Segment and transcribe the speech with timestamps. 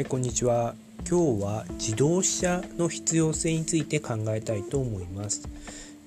[0.00, 0.74] はい、こんにちは。
[1.06, 5.46] 今日は自動車の必要性について考えたいと思います。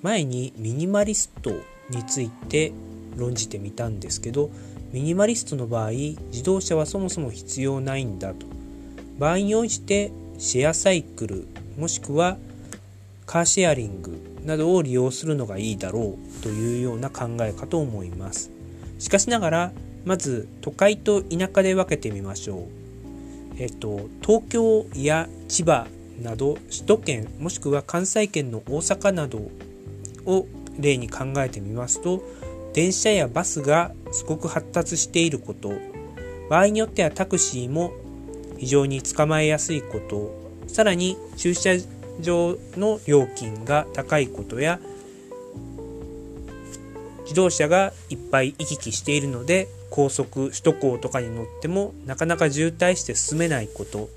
[0.02, 1.52] 前にミニマリスト
[1.92, 2.72] について
[3.16, 4.50] 論じてみたんですけど、
[4.92, 8.48] ミニマリストの場合、自動車はそもそも必要ないんだと。
[9.20, 11.48] 場合に応じてシェアサイクル、
[11.78, 12.38] もしくは
[13.28, 18.50] カーシェアリングなどを利用するのがいいだろうというような考えかと思います。
[18.98, 19.72] しかしながら、
[20.04, 22.84] まず都会と田舎で分けてみましょう。
[23.58, 25.88] えっと、東京や千葉
[26.22, 29.40] など首都圏もしくは関西圏の大阪など
[30.26, 30.48] を
[30.80, 32.24] 例に考えてみますと
[32.74, 35.74] 電車やバスがすごく発達していること
[36.50, 37.94] 場合によってはタクシーも
[38.58, 40.34] 非常に捕まえやすいこと
[40.68, 41.76] さらに駐車
[42.20, 44.80] 場の料金が高いことや
[47.24, 54.10] 自動車がいっぱい行き来しているので高速首都高とかに乗ってもなかなか渋滞して進めないこと。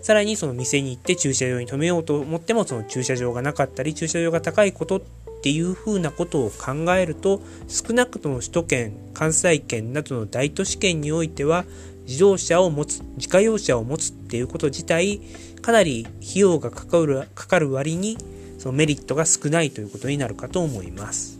[0.00, 5.00] さらにその店に行って駐車場に止めようと思ってもその駐車場がなかったり駐車場が高いことっ
[5.42, 11.64] ていうふうなことを考えると少なくとも首都圏関西圏などの大都市圏においては
[12.08, 15.20] 自動車を持つ自家用車を持つっていうこと自体
[15.60, 18.18] かなり費用がかかるかかる割に
[18.58, 21.38] そのメリットが少ないということになるかと思います。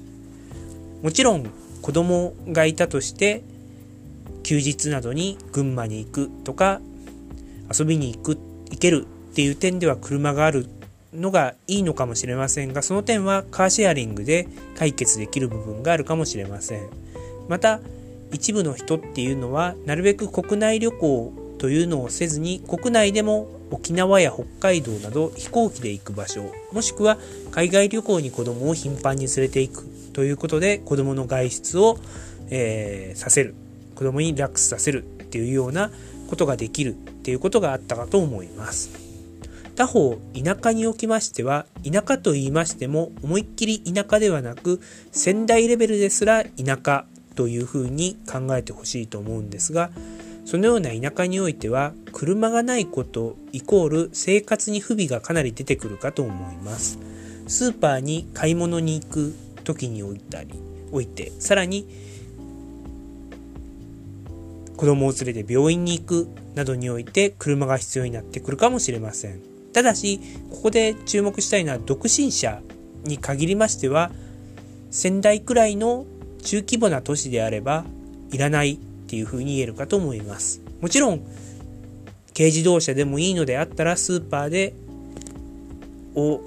[1.03, 1.50] もちろん
[1.83, 3.42] 子供がいたとして
[4.42, 6.80] 休日などに群馬に行くとか
[7.77, 8.39] 遊びに行く
[8.70, 10.66] 行けるっていう点では車がある
[11.12, 16.89] のがいいのかもしれませんがその点はカーシェアリングで解決できる部分があるかもしれません。
[17.48, 17.80] また
[18.33, 27.19] 一部の人っていうのはなるべく国内旅行というのをせずに国内でも沖縄や北海道など飛行機で行く場所もしくは
[27.50, 31.98] 海外旅行に子供を頻繁に連れて行くということで子供の外出を、
[32.50, 33.55] えー、させる。
[33.94, 35.91] 子供にリラックスさせるっていうような
[36.28, 38.90] ことができるっていうことがあったかと思います。
[39.74, 44.80] 他方田舎におきましては田舎と言いましても思いっきり田舎ではなく
[45.12, 47.06] 仙台レベルですら田舎
[47.36, 49.90] というふうに考えてほしいと思うんですが
[50.45, 56.98] そのような田舎においては車がないことイコール生活に不備がかなり出てくるかと思います。
[57.46, 60.55] スーパーに買い物に行く時に置いたり
[60.90, 61.86] 置いてさらに
[64.77, 69.40] 子供を連れて病院に行くなどにおいて車が必要になってくるかもしれません。
[69.72, 70.20] ただし
[70.51, 72.61] ここで注目したいのは独身者
[73.05, 74.11] に限りましては
[74.90, 76.05] 仙台くらいの
[76.42, 77.84] 中規模な都市であれば
[78.30, 80.61] いらないっていうふうに言えるかと思います。
[80.80, 81.20] もちろん
[82.34, 84.74] 軽自動車でもいいのであったらスーパーで
[86.14, 86.40] を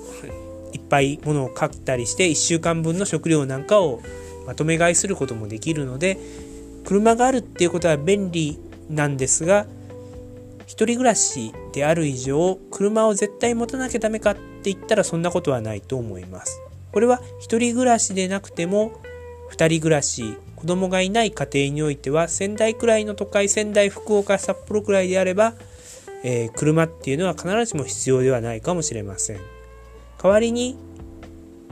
[0.76, 4.02] いっぱい物を買ったりして1週間分の食料なんかを
[4.46, 6.18] まとめ買いすることもできるので
[6.86, 8.60] 車があるっていうことは便利
[8.90, 9.66] なんですが
[10.68, 16.60] 一人暮らしである以上車を絶対持たなきゃダメかって言ったらそんなことはないと思います。
[16.92, 19.00] これは一人暮らしでなくても
[19.50, 25.54] 二人暮らし子供がいない家庭においては仙台くらいの都会仙台福岡札幌くらいであれば、
[26.24, 29.55] えー、車っていうのは必ずしも必要ではないかもしれません。
[30.22, 30.78] 代わりに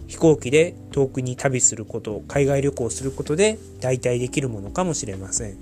[0.07, 5.57] 飛行機で遠くに旅すること海外旅行することで代替できるものかもしれません。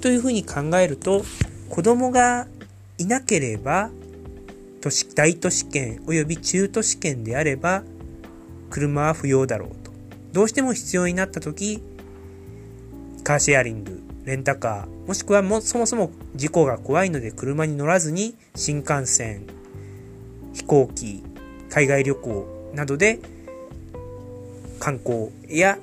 [0.00, 1.22] というふうに考えると
[1.68, 2.46] 子供が
[2.98, 3.90] いなければ
[4.80, 7.82] 都市大都市圏および中都市圏であれば
[8.70, 9.92] 車は不要だろうと。
[10.32, 11.82] どうしても必要になった時
[13.24, 19.46] カーシェアリングレンタカーもしくはもそもそも事故が怖いので車に乗らずに新幹線
[20.52, 21.22] 飛行機
[21.76, 23.20] 海外旅行などで
[24.80, 25.78] 観光や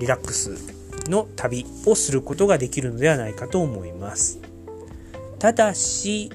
[0.00, 0.58] リラックス
[1.08, 4.40] の旅をすることができるのではないかと思います。
[5.38, 6.32] ただし、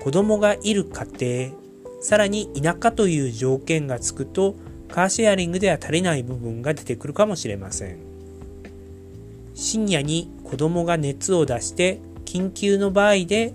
[0.00, 4.56] 子供がいる家庭、さらに田舎という条件がつくと、
[4.88, 7.98] カーシェアリングでは足りない部分が出てくるかもしれません。
[9.54, 13.54] 深夜に子供が熱を出して緊急の場合で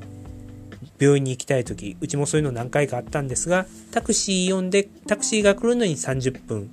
[1.00, 6.72] 病院に行きたい時うちもそういうの何回かあったんですがタクシー呼んでタクシーが来るのに30分。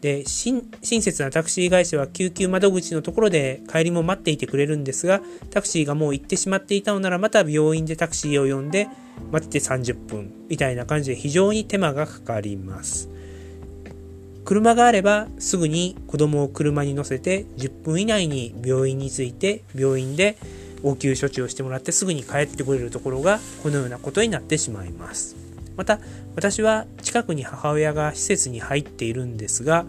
[0.00, 8.86] で親切なタクシー会社は救急窓口のところで帰りも待っていてくれるんですがタクシーがもう行ってしまっていたのならまた病院でタクシーを呼んで
[9.32, 10.32] 待って30分。
[10.48, 13.08] みたいな感じで非常に手間がかかります。
[14.44, 20.38] 車があればすぐに子供を車に乗せて10分以内に病院に着いて病院で
[20.82, 25.36] 応急処置をしてもらってすぐに帰ってくれるところがこのようなことになってしまいます。
[25.76, 26.00] また
[26.34, 29.86] 私は近くに母親が施設に入っているんですが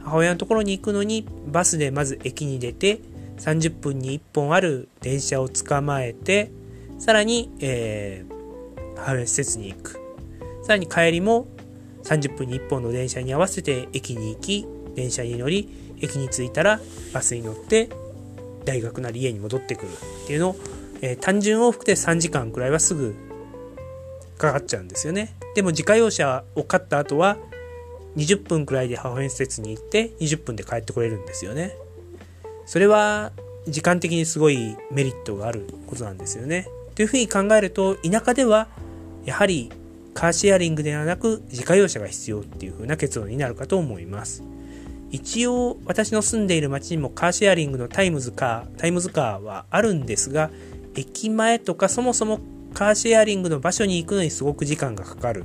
[0.00, 3.00] 母親のところに行くのにバスでまず駅に出て
[3.38, 6.50] 30分に1本ある電車を捕まえて
[6.98, 10.00] さらに、えー、母親施設に行く。
[10.64, 11.46] さらに帰りも
[12.02, 15.68] 30分に1本の電車に合わせて駅に行き、電車に乗り、
[16.00, 16.80] 駅に着いたら
[17.12, 17.88] バスに乗って
[18.68, 19.88] 大学なり家に戻ってくる
[20.24, 20.56] っていうのを、
[21.00, 23.14] えー、単純往復で3時間くらいはすぐ
[24.36, 25.34] かかっちゃうんですよね。
[25.54, 27.38] でも自家用車を買った後は
[28.16, 31.76] 20分くらいで母親施設に行って20分で帰ってこれるんですよね。
[32.66, 33.32] それは
[33.66, 36.68] 時間的にすごいメリットがあることなんですよね。
[36.94, 38.68] というふうに考えると田舎では
[39.24, 39.72] やはり
[40.12, 44.42] カーシェアリングではなく自家用車が必要っていうふうな結論になるかと思います。
[45.10, 50.50] 一応私の住んでいる町にもカーシェアリングのタイムズカー、タイムズカーはあるんですが、
[50.94, 52.40] 駅前とかそもそも
[52.74, 55.44] カーシェアリングの場所に行くのにすごく時間がかかる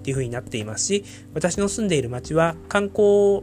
[0.00, 1.04] っていう風になっていますし、
[1.34, 3.42] 私の住んでいる町は観光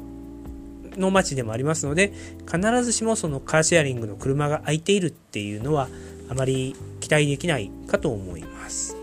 [0.97, 2.13] の町でもありますので、
[2.51, 5.89] 必ずしもそのカーシェアリングの車が空いているっていうのは
[6.29, 8.95] あまり期待できないかと思います。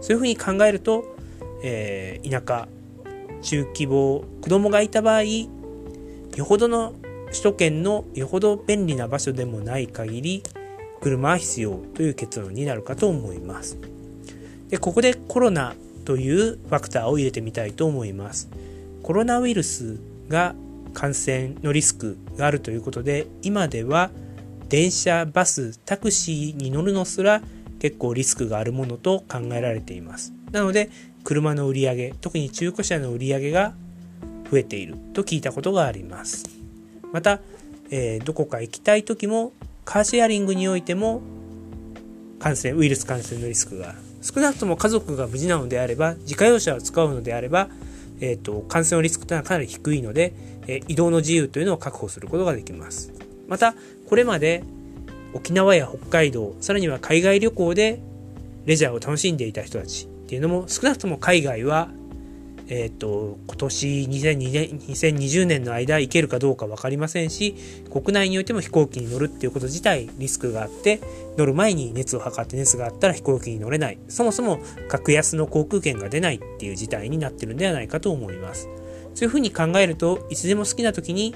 [0.00, 1.16] そういう風に考えると、
[1.62, 2.68] えー、田舎、
[3.42, 5.22] 中規模、子供がいた場合、
[6.36, 6.94] よほどの
[7.28, 10.42] 首都圏のよほど便利な場所でもない限り、
[11.00, 13.78] 車は必要という結論になるかと思います。
[14.68, 18.48] で、ここでコロナというファクターを入れてみたいと思います。
[19.02, 19.98] コロナウイルス
[20.28, 20.54] が
[20.94, 24.10] 感染のリスクがあるということで、今では
[24.68, 27.42] 電車、バス、タクシーに乗るのすら
[27.78, 30.32] 結構リスクがあるものと考えられています。
[30.50, 30.90] なので、
[31.24, 33.74] 車の売り上げ、特に中古車の売り上げが
[34.50, 36.44] 増えていると聞いたことがあります。
[37.12, 37.40] また、
[37.90, 39.52] えー、どこか行きたい時も
[39.84, 41.22] カーシェアリングにおいても
[42.38, 43.98] 感染、ウイルス感染のリスクがある。
[44.20, 47.68] 少なくとも家族が無事なのであれば、自家用車を使うのであれば、
[48.20, 50.34] えーと、感染のリスクというのはかなり低いので、
[50.66, 53.12] えー、移動の自由というのを確保することができます。
[53.46, 53.74] また、
[54.06, 54.62] これまで
[55.32, 58.00] 沖縄や北海道、さらには海外旅行で
[58.66, 61.88] レジャーを楽しんでいた人たちっていうのも少なくとも海外は
[62.70, 67.54] えっ、ー、と、今年2020年 ,2020 年の間行けるかどうか分かりませんし、
[67.90, 71.00] 国内においても飛行機に乗るっていうこと自体リスクがあって、
[71.38, 73.98] 乗る前に熱を測って熱があったら飛行機に乗れない。
[74.08, 78.68] そもそも格安の航空券が出ないっていう事態になってるんではないかと思います。
[79.14, 81.34] そういうふうに考えると、いつでも好きな時に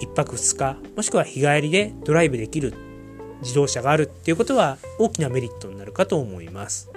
[0.00, 2.72] 1泊2日、もしくは日帰りでドライブできる
[3.42, 6.91] 自動車があるっていうことは大きなメリットになるかと思います。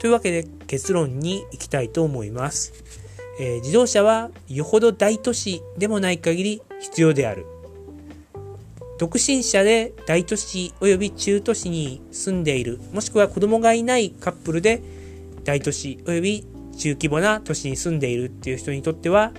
[0.00, 2.72] というわけで結論に行きたいと思います。
[3.40, 7.46] えー、自動車はよほど大都市でもない限り必要である。
[8.98, 14.82] 独身者で大都市及び中都市に住んでいる、もしくは子供がいないカップルで
[15.44, 16.46] 大都市及び
[16.76, 19.32] 中規模な都市に住んでいるっていう人にとっては、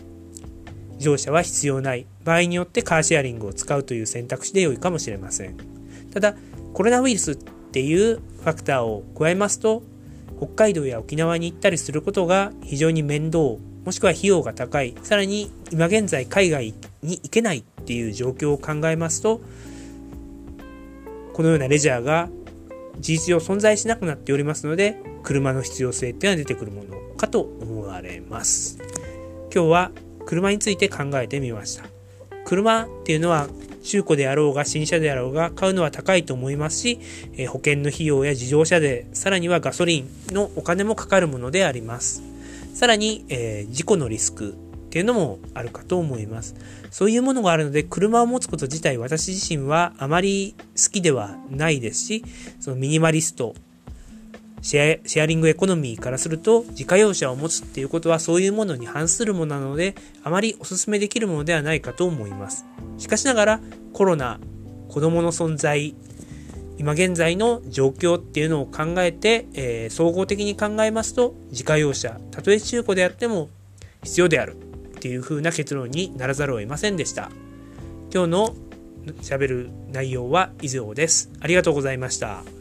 [0.94, 2.06] 自動車は必要ない。
[2.26, 5.58] 場合によってカーシェアリングを使うという選択肢で良いかもしれません。
[6.14, 6.36] ただ、
[6.74, 9.84] コロナウイルスっていうファクターを加えますと、
[10.40, 13.40] 北海道や沖縄に行ったりすることが非常に面倒、
[13.86, 19.42] もしくは費用が高い、さらに今現在海外に行けないっていう状況を考えますと、
[21.34, 22.30] このようなレジャーが
[23.00, 28.78] 事実上存在しなくなっておりますので、車の必要性っていうのは出てくるものかと思われます。
[29.54, 29.92] 今日は
[30.26, 31.99] 車について考えてみました。
[32.50, 33.48] 車っていうのは
[33.84, 37.00] 中古であろうが新車であろうが買うのは高いと思いますし、
[37.38, 42.24] え保険の費用や自動車で、さらにはガソリンのお金もかかるものであります。
[42.74, 44.56] さらに、えー、事故のリスクっ
[44.90, 46.56] ていうのもあるかと思います。
[46.90, 52.26] そういうものがあるので、車を持つこと自体私自身はあまり好きではないですし、
[52.59, 53.54] そのミニマリスト
[54.61, 62.66] シェアリングエコノミーからすると自家用車を持つっていうことはそういうものに反するものなのであまりお勧めできるものではないかと思います。
[62.97, 63.61] しかしながら
[63.94, 64.39] コロナ、
[64.89, 65.95] 子供の存在、
[66.78, 73.49] 今現在の状況っていうのを考えて、えー、総合的に考えますと自家用車、たとえ中古であっても
[74.04, 77.31] 必要であるっていう風な結論にならざるを得ませんでした。
[78.13, 78.56] 今日の
[79.21, 81.31] 喋る内容は以上です。
[81.39, 82.58] ありがとうございました。